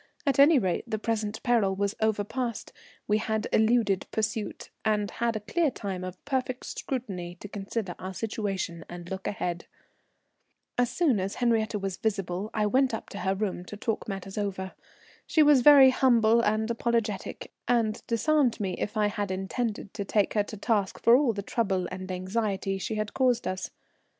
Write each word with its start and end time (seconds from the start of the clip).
At 0.25 0.39
any 0.39 0.57
rate 0.57 0.85
the 0.87 0.97
present 0.97 1.43
peril 1.43 1.75
was 1.75 1.93
overpast, 2.01 2.73
we 3.07 3.19
had 3.19 3.45
eluded 3.53 4.07
pursuit, 4.09 4.71
and 4.83 5.11
had 5.11 5.35
a 5.35 5.39
clear 5.41 5.69
time 5.69 6.03
of 6.03 6.25
perfect 6.25 6.65
security 6.65 7.35
to 7.35 7.47
consider 7.47 7.93
our 7.99 8.11
situation 8.15 8.83
and 8.89 9.11
look 9.11 9.27
ahead. 9.27 9.67
As 10.75 10.89
soon 10.89 11.19
as 11.19 11.35
Henriette 11.35 11.79
was 11.79 11.97
visible, 11.97 12.49
I 12.51 12.65
went 12.65 12.95
up 12.95 13.09
to 13.09 13.19
her 13.19 13.35
room 13.35 13.63
to 13.65 13.77
talk 13.77 14.07
matters 14.07 14.39
over. 14.39 14.71
She 15.27 15.43
was 15.43 15.61
very 15.61 15.91
humble 15.91 16.41
and 16.43 16.71
apologetic, 16.71 17.51
and 17.67 18.01
disarmed 18.07 18.59
me 18.59 18.73
if 18.79 18.97
I 18.97 19.05
had 19.05 19.29
intended 19.29 19.93
to 19.93 20.03
take 20.03 20.33
her 20.33 20.41
to 20.45 20.57
task 20.57 20.99
for 20.99 21.15
all 21.15 21.31
the 21.31 21.43
trouble 21.43 21.87
and 21.91 22.11
anxiety 22.11 22.79
she 22.79 22.95
had 22.95 23.13
caused 23.13 23.47
us. 23.47 23.69